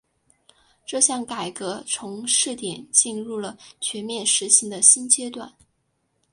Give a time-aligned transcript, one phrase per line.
[0.83, 5.53] 这项改革从试点进入了全面实行的新阶段。